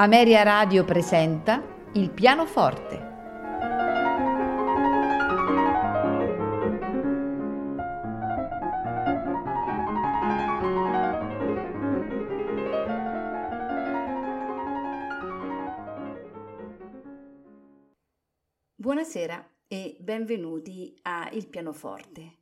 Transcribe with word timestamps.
Ameria 0.00 0.44
Radio 0.44 0.84
presenta 0.84 1.60
Il 1.94 2.12
pianoforte. 2.12 3.06
Buonasera 18.76 19.50
e 19.66 19.96
benvenuti 19.98 20.96
a 21.02 21.28
Il 21.32 21.48
pianoforte. 21.48 22.36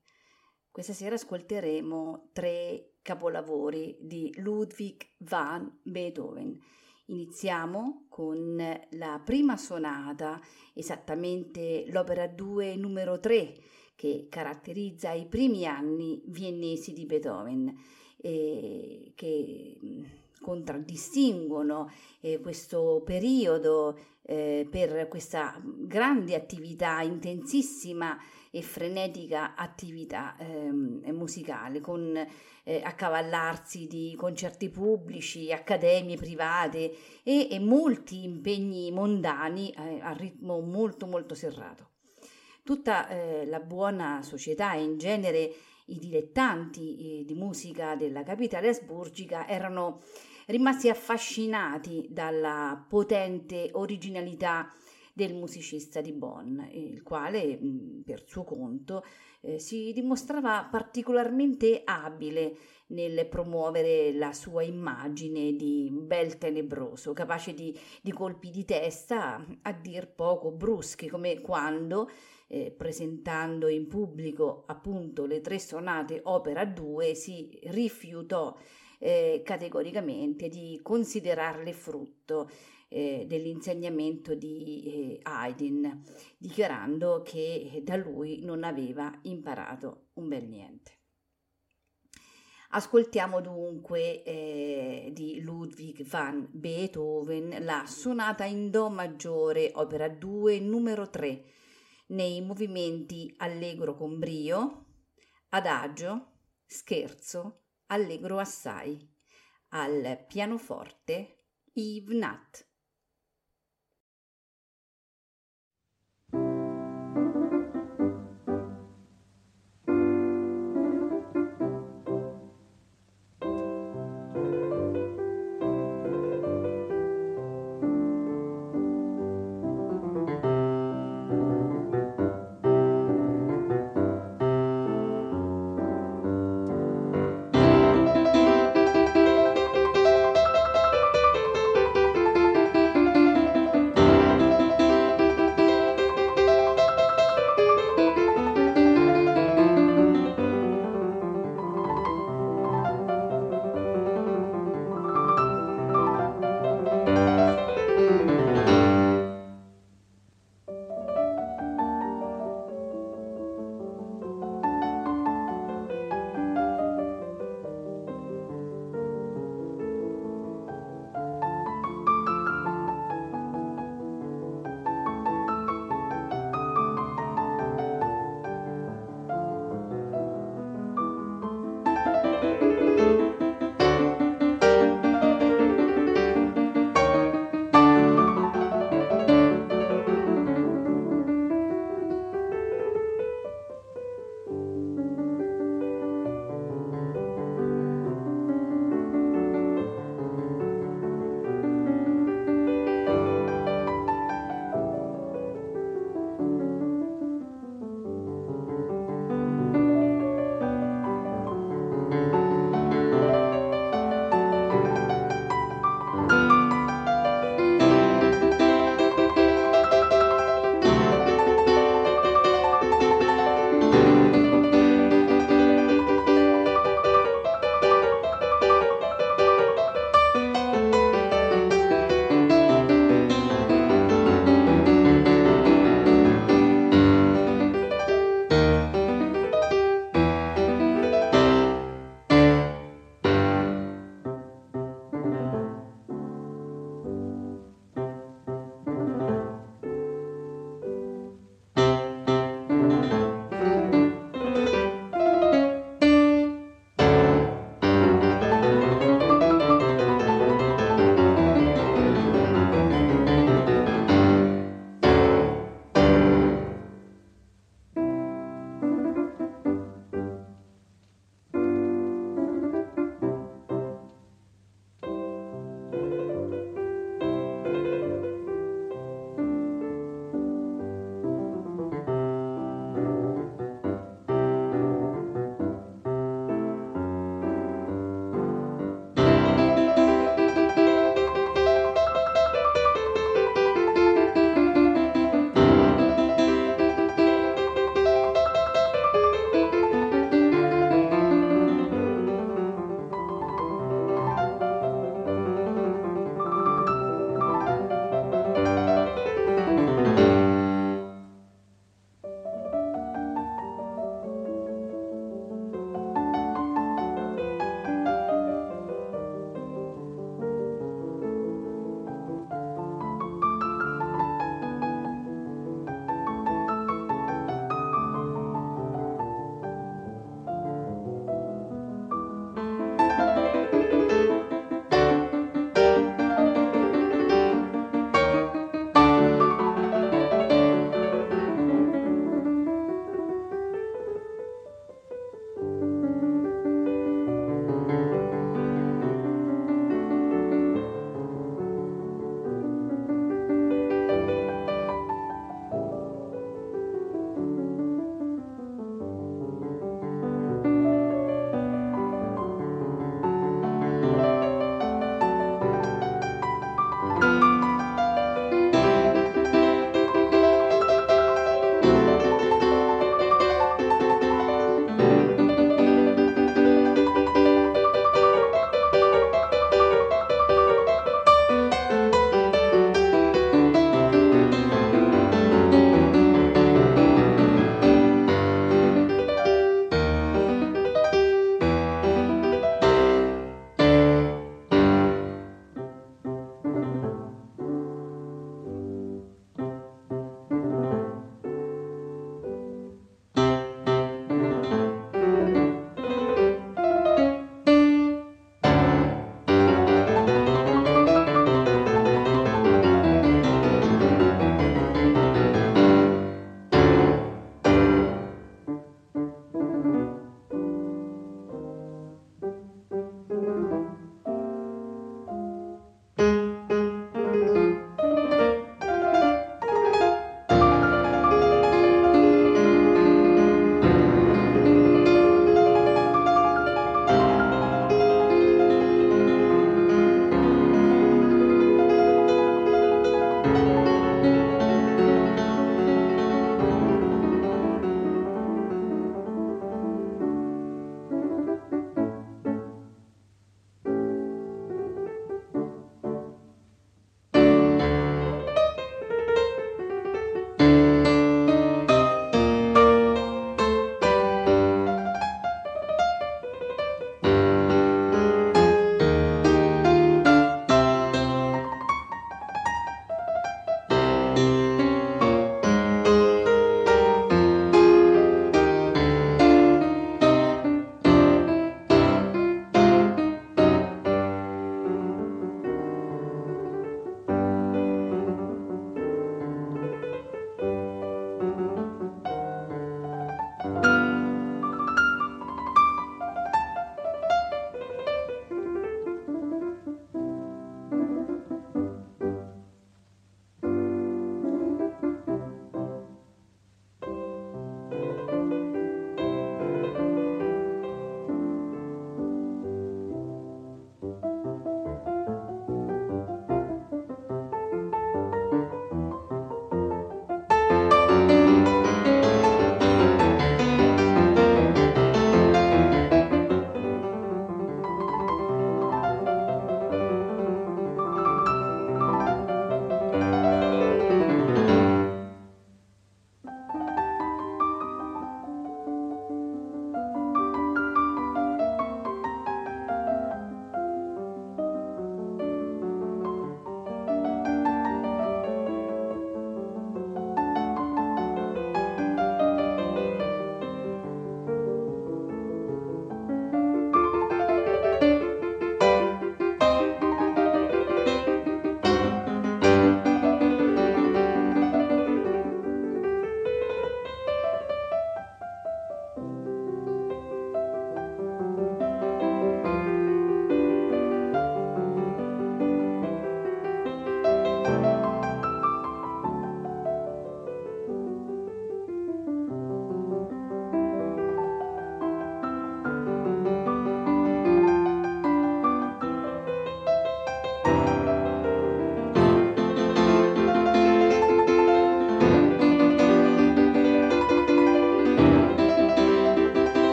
Questa 0.71 0.93
sera 0.93 1.15
ascolteremo 1.15 2.29
tre 2.35 2.97
capolavori 3.01 3.97
di 3.99 4.31
Ludwig 4.37 5.03
van 5.21 5.81
Beethoven 5.83 6.61
Iniziamo 7.09 8.07
con 8.09 8.57
la 8.91 9.21
prima 9.25 9.57
sonata, 9.57 10.41
esattamente 10.75 11.85
l'opera 11.89 12.27
2 12.27 12.75
numero 12.75 13.21
3, 13.21 13.55
che 13.95 14.27
caratterizza 14.29 15.13
i 15.13 15.27
primi 15.27 15.67
anni 15.67 16.21
viennesi 16.27 16.93
di 16.93 17.07
Beethoven, 17.07 17.73
eh, 18.17 19.13
che 19.15 19.79
contraddistinguono 20.41 21.93
eh, 22.21 22.41
questo 22.41 23.03
periodo 23.05 23.97
eh, 24.23 24.67
per 24.69 25.07
questa 25.07 25.63
grande 25.63 26.35
attività, 26.35 27.03
intensissima 27.03 28.19
e 28.57 28.63
frenetica 28.63 29.55
attività 29.55 30.35
ehm, 30.39 31.03
musicale, 31.13 31.81
con 31.81 32.17
eh, 32.65 32.81
accavallarsi 32.83 33.87
di 33.87 34.15
concerti 34.17 34.71
pubblici, 34.71 35.53
accademie 35.53 36.17
private 36.17 36.91
e, 37.23 37.49
e 37.51 37.59
molti 37.61 38.25
impegni 38.25 38.91
mondani 38.91 39.71
eh, 39.73 40.01
a 40.01 40.13
ritmo 40.13 40.61
molto 40.61 41.07
molto 41.07 41.35
serrato. 41.35 41.91
Tutta 42.63 43.09
eh, 43.09 43.45
la 43.45 43.61
buona 43.61 44.23
società 44.23 44.75
e 44.75 44.83
in 44.83 44.97
genere 44.97 45.53
i 45.87 45.99
dilettanti 45.99 47.21
eh, 47.21 47.25
di 47.25 47.35
musica 47.35 47.95
della 47.95 48.23
capitale 48.23 48.69
asburgica 48.69 49.47
erano 49.47 50.01
rimasti 50.47 50.89
affascinati 50.89 52.07
dalla 52.09 52.85
potente 52.89 53.69
originalità 53.73 54.73
del 55.17 55.33
musicista 55.33 56.03
di 56.03 56.13
Bonn, 56.13 56.61
il 56.73 57.03
quale 57.03 57.59
per 58.05 58.25
suo 58.27 58.45
conto 58.45 59.03
eh, 59.41 59.59
si 59.59 59.91
dimostrava 59.95 60.69
particolarmente 60.71 61.81
abile 61.87 62.55
nel 62.89 63.27
promuovere 63.27 64.13
la 64.13 64.35
sua 64.35 64.63
immagine 64.63 65.57
di 65.57 65.89
bel 65.91 66.37
tenebroso, 66.37 67.15
capace 67.15 67.55
di, 67.55 67.75
di 68.03 68.13
colpi 68.13 68.51
di 68.51 68.67
testa 68.67 69.43
a 69.63 69.73
dir 69.73 70.07
poco 70.07 70.51
bruschi, 70.51 71.09
come 71.09 71.41
quando, 71.41 72.11
eh, 72.49 72.71
presentando 72.71 73.69
in 73.69 73.89
pubblico 73.89 74.65
appunto 74.67 75.25
le 75.25 75.41
tre 75.41 75.59
sonate 75.59 76.21
opera 76.25 76.67
2, 76.67 77.15
si 77.15 77.59
rifiutò 77.69 78.55
eh, 78.99 79.41
categoricamente 79.43 80.49
di 80.49 80.79
considerarle 80.83 81.73
frutto 81.73 82.51
eh, 82.89 83.25
dell'insegnamento 83.27 84.35
di 84.35 84.83
eh, 84.85 85.21
Haydn, 85.23 86.03
dichiarando 86.39 87.23
che 87.23 87.81
da 87.83 87.97
lui 87.97 88.41
non 88.45 88.65
aveva 88.65 89.13
imparato 89.23 90.09
un 90.15 90.29
bel 90.29 90.45
niente. 90.45 90.93
Ascoltiamo 92.71 93.41
dunque 93.41 94.23
eh, 94.25 95.11
di 95.13 95.41
Ludwig 95.41 96.05
van 96.05 96.49
Beethoven 96.51 97.65
la 97.65 97.85
sonata 97.87 98.45
in 98.45 98.71
Do 98.71 98.91
maggiore, 98.91 99.71
opera 99.75 100.09
2, 100.09 100.59
numero 100.61 101.09
3, 101.09 101.45
nei 102.09 102.41
movimenti 102.43 103.33
allegro 103.39 103.95
con 103.95 104.19
brio, 104.19 104.87
adagio, 105.51 106.33
scherzo, 106.67 107.63
allegro 107.87 108.39
assai, 108.39 108.99
al 109.69 110.25
pianoforte 110.27 111.45
Yves 111.73 112.19
Nat. 112.19 112.67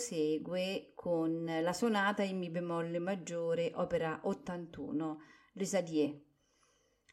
prosegue 0.00 0.92
con 0.94 1.44
la 1.44 1.74
sonata 1.74 2.22
in 2.22 2.38
Mi 2.38 2.48
bemolle 2.48 2.98
maggiore, 2.98 3.70
opera 3.74 4.20
81, 4.22 5.20
Les 5.52 5.74
Adieux. 5.74 6.16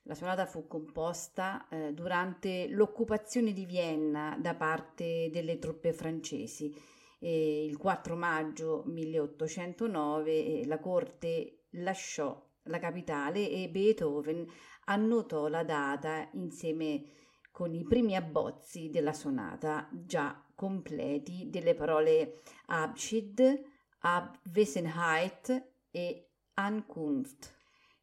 La 0.04 0.13
sonata 0.13 0.45
fu 0.45 0.67
composta 0.67 1.67
eh, 1.67 1.91
durante 1.91 2.69
l'occupazione 2.69 3.52
di 3.52 3.65
Vienna 3.65 4.38
da 4.39 4.56
parte 4.56 5.30
delle 5.34 5.60
truppe 5.60 5.91
francesi. 5.91 6.73
E 7.19 7.65
il 7.65 7.76
4 7.76 8.15
maggio 8.15 8.84
1809 8.86 10.65
la 10.65 10.80
corte 10.80 11.65
lasciò 11.71 12.41
la 12.63 12.80
capitale 12.80 13.50
e 13.50 13.67
Beethoven 13.67 14.47
annotò 14.86 15.50
la 15.50 15.65
data 15.65 16.30
insieme 16.36 17.04
con 17.52 17.73
i 17.73 17.84
primi 17.84 18.15
abbozzi 18.15 18.89
della 18.89 19.13
sonata 19.13 19.89
già 19.91 20.41
completi 20.58 21.52
delle 21.52 21.76
parole 21.76 22.41
Abschied, 22.65 23.63
Abwesenheit 24.00 25.74
e 25.91 26.30
Ankunft, 26.56 27.56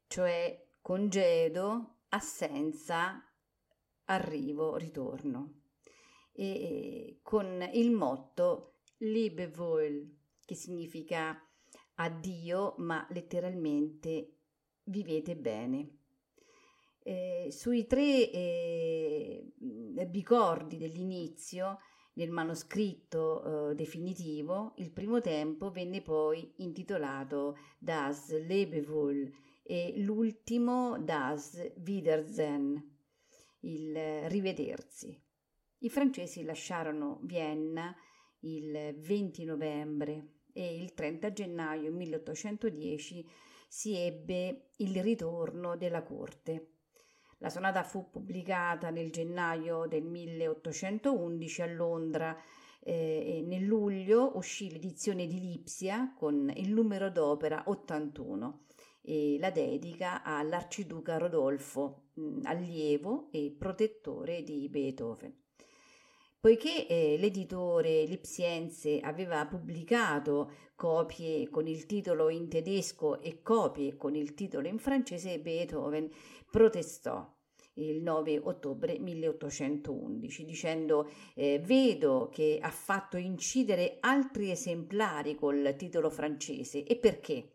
cioè 0.07 0.65
congedo, 0.81 1.97
assenza, 2.11 3.21
arrivo, 4.05 4.77
ritorno. 4.77 5.63
E 6.31 7.19
con 7.23 7.69
il 7.73 7.91
motto 7.91 8.77
Liebewohl, 8.99 10.17
che 10.45 10.55
significa 10.55 11.37
addio, 11.95 12.77
ma 12.79 13.05
letteralmente 13.11 14.37
vivete 14.85 15.35
bene. 15.35 15.99
Eh, 17.03 17.49
sui 17.51 17.85
tre 17.87 18.31
eh, 18.31 19.53
bicordi 20.09 20.79
dell'inizio 20.79 21.81
nel 22.15 22.31
manoscritto 22.31 23.71
eh, 23.71 23.75
definitivo, 23.75 24.75
il 24.77 24.91
primo 24.91 25.21
tempo 25.21 25.71
venne 25.71 26.01
poi 26.03 26.53
intitolato 26.57 27.57
Das 27.79 28.31
Lebewohl 28.31 29.31
e 29.63 29.95
l'ultimo 29.97 30.99
Das 30.99 31.73
Wiedersehen, 31.85 32.99
il 33.61 34.29
rivedersi. 34.29 35.19
I 35.79 35.89
francesi 35.91 36.45
lasciarono 36.45 37.21
Vienna 37.23 37.95
il 38.41 38.95
20 38.99 39.45
novembre 39.45 40.43
e 40.53 40.77
il 40.77 40.95
30 40.95 41.33
gennaio 41.33 41.91
1810 41.91 43.27
si 43.69 43.97
ebbe 43.97 44.71
il 44.77 45.03
ritorno 45.03 45.77
della 45.77 46.03
corte. 46.03 46.74
La 47.45 47.51
sonata 47.51 47.83
fu 47.83 48.09
pubblicata 48.09 48.89
nel 48.89 49.11
gennaio 49.11 49.85
del 49.87 50.03
1811 50.03 51.61
a 51.61 51.67
Londra 51.67 52.35
eh, 52.81 53.37
e 53.37 53.43
nel 53.43 53.65
luglio 53.65 54.39
uscì 54.39 54.71
l'edizione 54.71 55.27
di 55.27 55.39
Lipsia 55.39 56.15
con 56.17 56.51
il 56.57 56.73
numero 56.73 57.11
d'opera 57.11 57.65
81 57.67 58.61
e 59.03 59.37
la 59.39 59.51
dedica 59.51 60.23
all'arciduca 60.23 61.19
Rodolfo, 61.19 62.05
mh, 62.15 62.41
allievo 62.45 63.29
e 63.31 63.55
protettore 63.59 64.43
di 64.43 64.67
Beethoven. 64.71 65.43
Poiché 66.41 66.87
eh, 66.87 67.17
l'editore 67.19 68.05
lipsiense 68.05 69.01
aveva 69.01 69.45
pubblicato 69.45 70.51
copie 70.75 71.51
con 71.51 71.67
il 71.67 71.85
titolo 71.85 72.31
in 72.31 72.49
tedesco 72.49 73.21
e 73.21 73.43
copie 73.43 73.99
con 73.99 74.15
il 74.15 74.33
titolo 74.33 74.67
in 74.67 74.79
francese, 74.79 75.41
Beethoven 75.41 76.11
protestò 76.51 77.34
il 77.75 78.03
9 78.03 78.39
ottobre 78.39 78.99
1811 78.99 80.45
dicendo 80.45 81.11
eh, 81.35 81.61
vedo 81.65 82.29
che 82.31 82.59
ha 82.61 82.71
fatto 82.71 83.17
incidere 83.17 83.97
altri 84.01 84.51
esemplari 84.51 85.35
col 85.35 85.75
titolo 85.77 86.11
francese 86.11 86.85
e 86.85 86.97
perché? 86.97 87.51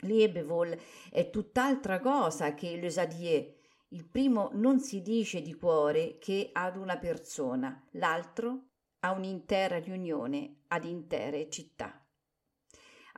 Liebevol 0.00 0.76
è 1.10 1.30
tutt'altra 1.30 2.00
cosa 2.00 2.54
che 2.54 2.76
Le 2.76 2.90
Sadier. 2.90 3.54
Il 3.90 4.04
primo 4.04 4.50
non 4.52 4.80
si 4.80 5.00
dice 5.00 5.40
di 5.40 5.54
cuore 5.54 6.18
che 6.18 6.50
ad 6.52 6.76
una 6.76 6.98
persona, 6.98 7.86
l'altro 7.92 8.64
a 9.00 9.12
un'intera 9.12 9.78
riunione, 9.78 10.64
ad 10.68 10.84
intere 10.84 11.48
città. 11.48 12.04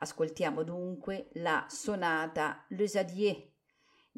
Ascoltiamo 0.01 0.63
dunque 0.63 1.31
la 1.33 1.67
sonata 1.69 2.65
Le 2.69 2.87
Sadier 2.87 3.57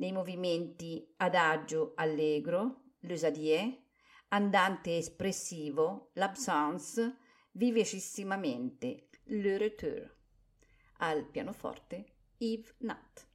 nei 0.00 0.12
movimenti 0.12 1.06
adagio 1.18 1.92
allegro, 1.94 2.94
l'usadie, 3.00 3.82
andante 4.28 4.96
espressivo, 4.96 6.10
l'absence, 6.14 7.18
vivacissimamente, 7.52 9.08
le 9.24 9.58
retour. 9.58 10.16
Al 10.98 11.24
pianoforte 11.26 12.04
Yves 12.38 12.74
Nat. 12.78 13.30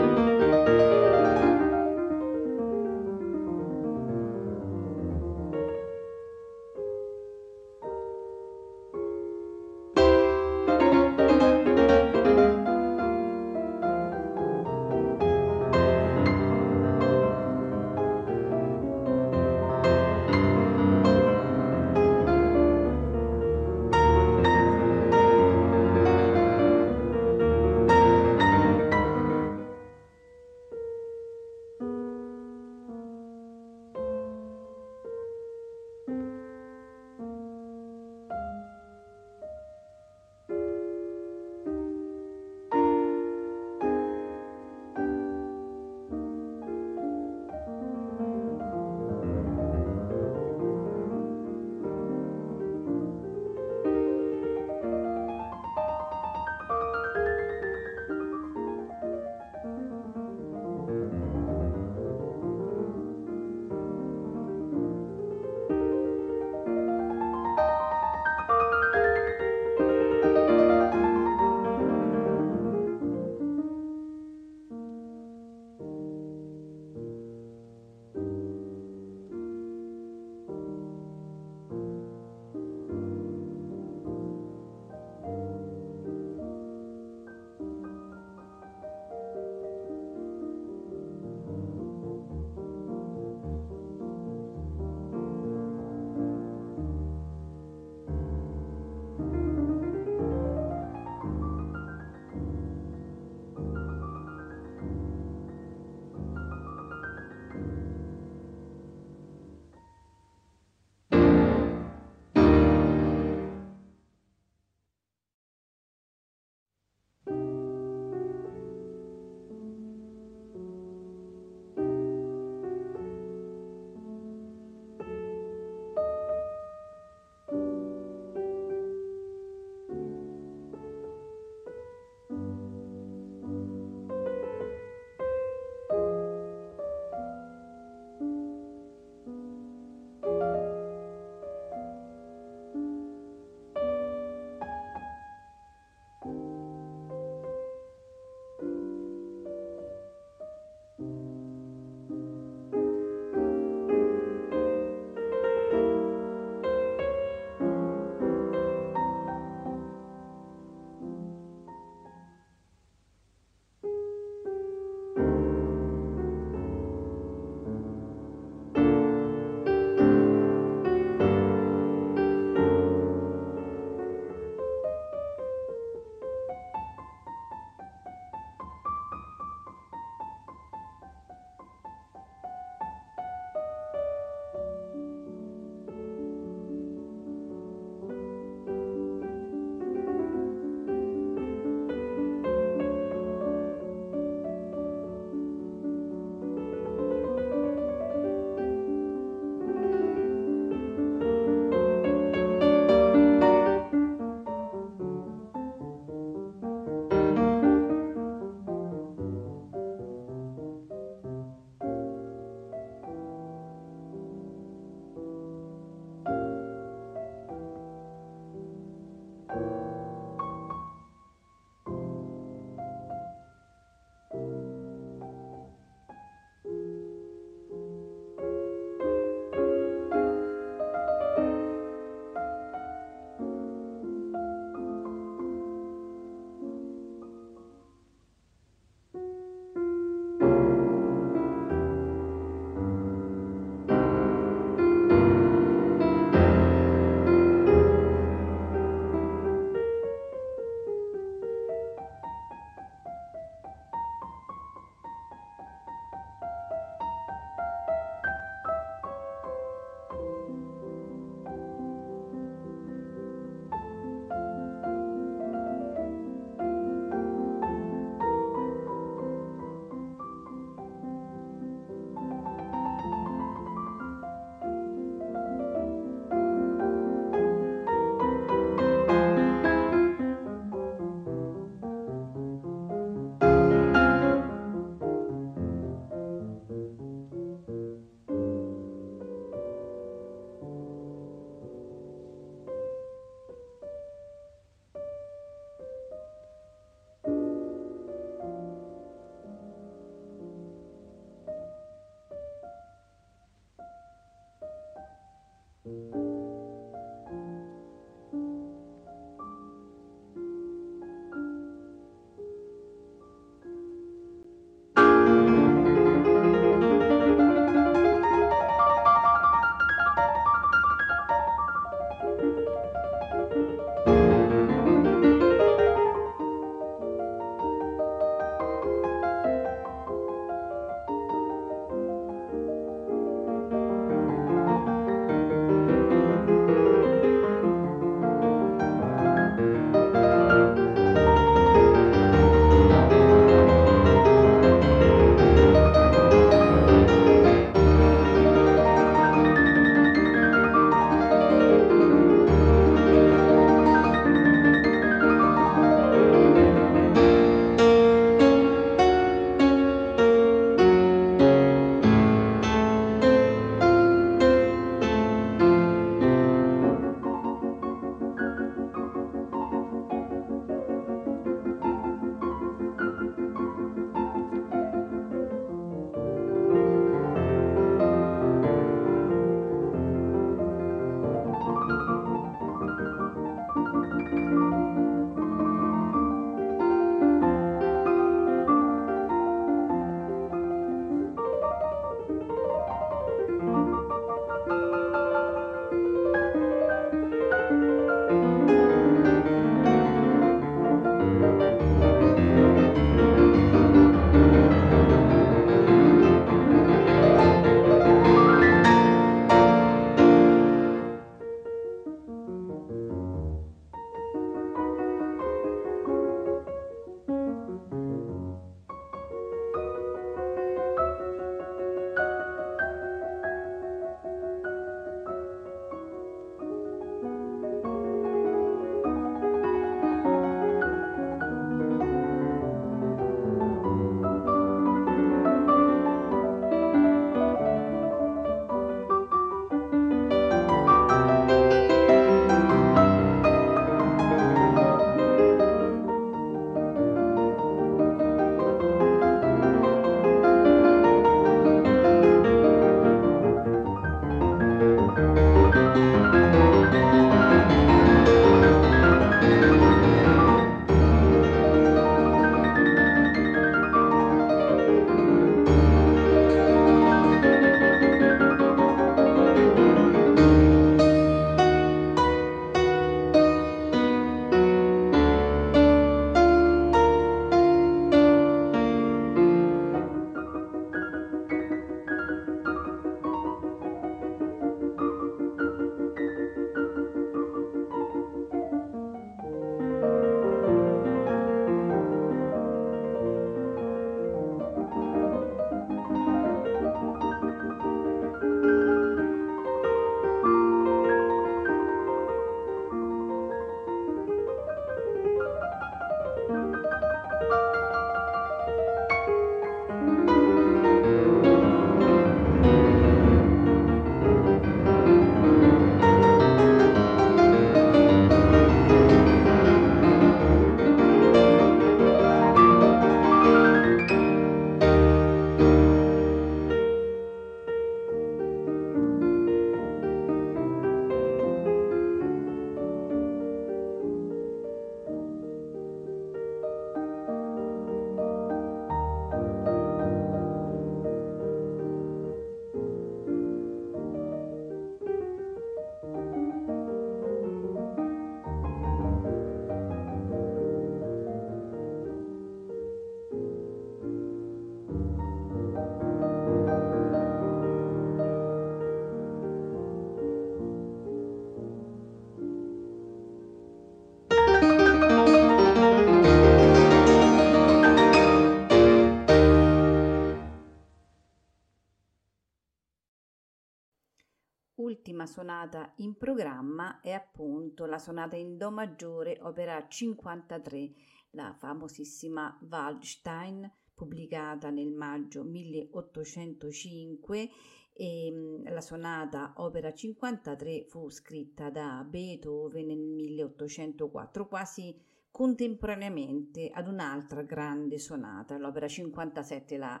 Sonata 575.28 575.92
in 575.98 576.16
programma 576.16 577.00
è 577.00 577.12
appunto 577.12 577.86
la 577.86 577.98
sonata 577.98 578.34
in 578.34 578.56
Do 578.56 578.72
maggiore, 578.72 579.38
opera 579.42 579.86
53, 579.86 580.90
la 581.30 581.54
famosissima 581.56 582.58
Waldstein, 582.68 583.70
pubblicata 583.94 584.70
nel 584.70 584.90
maggio 584.90 585.44
1805 585.44 587.48
e 587.92 588.30
mm, 588.32 588.66
la 588.68 588.80
sonata 588.80 589.52
opera 589.58 589.92
53 589.92 590.86
fu 590.88 591.08
scritta 591.10 591.70
da 591.70 592.04
Beethoven 592.08 592.86
nel 592.86 592.98
1804, 592.98 594.48
quasi 594.48 594.96
contemporaneamente 595.30 596.70
ad 596.72 596.88
un'altra 596.88 597.42
grande 597.42 597.98
sonata, 597.98 598.56
l'opera 598.56 598.88
57, 598.88 599.76
la, 599.76 600.00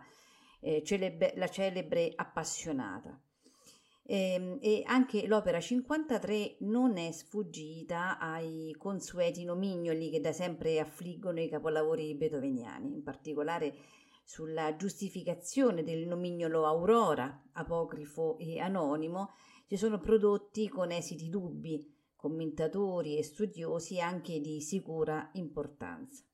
eh, 0.60 0.82
celebre, 0.82 1.34
la 1.36 1.48
celebre 1.48 2.10
Appassionata. 2.14 3.20
E, 4.10 4.32
ehm, 4.32 4.58
e, 4.62 4.82
anche 4.86 5.26
l'opera 5.26 5.60
53 5.60 6.56
non 6.60 6.96
è 6.96 7.12
sfuggita 7.12 8.18
ai 8.18 8.74
consueti 8.78 9.44
nomignoli 9.44 10.08
che 10.08 10.20
da 10.20 10.32
sempre 10.32 10.80
affliggono 10.80 11.40
i 11.40 11.48
capolavori 11.50 12.14
beethoveniani, 12.14 12.94
in 12.94 13.02
particolare 13.02 13.74
sulla 14.24 14.76
giustificazione 14.76 15.82
del 15.82 16.06
nomignolo 16.06 16.64
Aurora, 16.64 17.48
apocrifo 17.52 18.38
e 18.38 18.58
anonimo, 18.58 19.34
si 19.66 19.76
sono 19.76 19.98
prodotti 19.98 20.68
con 20.68 20.90
esiti 20.90 21.28
dubbi, 21.28 21.94
commentatori 22.16 23.18
e 23.18 23.22
studiosi 23.22 24.00
anche 24.00 24.40
di 24.40 24.62
sicura 24.62 25.28
importanza. 25.34 26.27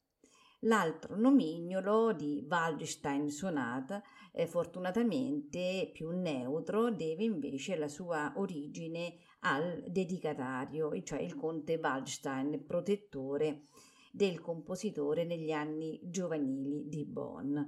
L'altro 0.67 1.17
nomignolo 1.17 2.15
di 2.15 2.47
Waldstein 2.49 3.29
Sonata, 3.29 4.03
eh, 4.33 4.47
fortunatamente 4.47 5.91
più 5.93 6.09
neutro, 6.11 6.91
deve 6.91 7.25
invece 7.25 7.77
la 7.77 7.89
sua 7.89 8.33
origine 8.37 9.17
al 9.41 9.85
dedicatario, 9.87 10.91
cioè 11.03 11.21
il 11.21 11.35
conte 11.35 11.79
Waldstein, 11.83 12.65
protettore 12.65 13.65
del 14.11 14.41
compositore 14.41 15.25
negli 15.25 15.51
anni 15.51 16.01
giovanili 16.03 16.89
di 16.89 17.05
Bonn. 17.05 17.59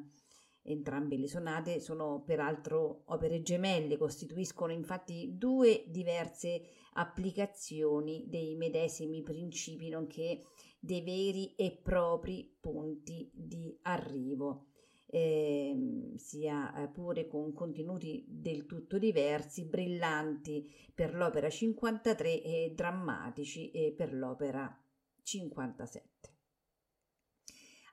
Entrambe 0.62 1.18
le 1.18 1.28
sonate 1.28 1.80
sono 1.80 2.22
peraltro 2.24 3.02
opere 3.06 3.42
gemelle, 3.42 3.98
costituiscono 3.98 4.72
infatti 4.72 5.36
due 5.36 5.84
diverse 5.88 6.62
applicazioni 6.94 8.24
dei 8.26 8.56
medesimi 8.56 9.22
principi, 9.22 9.90
nonché 9.90 10.40
dei 10.86 11.02
veri 11.02 11.54
e 11.56 11.72
propri 11.72 12.56
punti 12.58 13.28
di 13.34 13.76
arrivo, 13.82 14.68
eh, 15.06 16.12
sia 16.16 16.90
pure 16.94 17.26
con 17.26 17.52
contenuti 17.52 18.24
del 18.28 18.64
tutto 18.66 18.98
diversi, 18.98 19.64
brillanti 19.64 20.72
per 20.94 21.14
l'opera 21.14 21.50
53 21.50 22.42
e 22.42 22.72
drammatici 22.74 23.94
per 23.96 24.14
l'opera 24.14 24.74
57. 25.22 26.34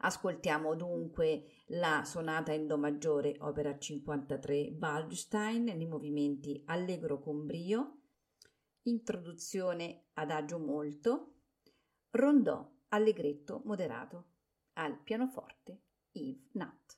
Ascoltiamo 0.05 0.75
dunque 0.75 1.45
la 1.67 2.03
sonata 2.03 2.51
in 2.51 2.67
Do 2.67 2.77
maggiore, 2.77 3.37
opera 3.39 3.77
53 3.77 4.77
Waldstein, 4.79 5.63
nei 5.63 5.87
movimenti 5.87 6.61
allegro 6.65 7.19
con 7.19 7.45
brio, 7.45 8.01
introduzione 8.83 10.07
adagio 10.13 10.59
molto, 10.59 11.35
rondò 12.11 12.69
allegretto 12.93 13.61
moderato, 13.65 14.25
al 14.73 14.99
pianoforte 14.99 15.81
Yves 16.11 16.53
Nat. 16.53 16.97